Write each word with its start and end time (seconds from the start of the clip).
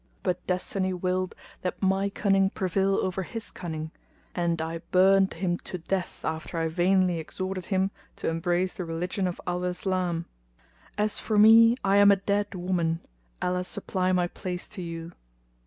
But 0.23 0.43
Destiny 0.47 0.95
willed 0.95 1.35
that 1.61 1.79
my 1.79 2.09
cunning 2.09 2.49
prevail 2.49 2.95
over 2.95 3.21
his 3.21 3.51
cunning; 3.51 3.91
and 4.33 4.59
I 4.59 4.79
burned 4.89 5.35
him 5.35 5.59
to 5.59 5.77
death 5.77 6.25
after 6.25 6.57
I 6.57 6.69
vainly 6.69 7.19
exhorted 7.19 7.65
him 7.65 7.91
to 8.15 8.27
embrace 8.27 8.73
the 8.73 8.83
religion 8.83 9.27
of 9.27 9.39
al 9.45 9.63
Islam. 9.63 10.25
As 10.97 11.19
for 11.19 11.37
me 11.37 11.75
I 11.83 11.97
am 11.97 12.09
a 12.09 12.15
dead 12.15 12.55
woman; 12.55 13.01
Allah 13.43 13.63
supply 13.63 14.11
my 14.11 14.25
place 14.25 14.67
to 14.69 14.81
you!" 14.81 15.11